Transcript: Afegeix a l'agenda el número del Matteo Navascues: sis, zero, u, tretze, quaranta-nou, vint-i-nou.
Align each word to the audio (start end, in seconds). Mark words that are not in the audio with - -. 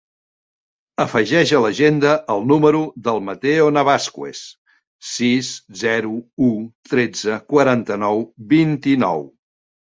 Afegeix 1.03 1.51
a 1.57 1.59
l'agenda 1.65 2.13
el 2.35 2.41
número 2.53 2.81
del 3.09 3.21
Matteo 3.29 3.67
Navascues: 3.77 4.41
sis, 5.13 5.53
zero, 5.85 6.17
u, 6.49 6.51
tretze, 6.95 7.41
quaranta-nou, 7.55 8.29
vint-i-nou. 8.59 9.27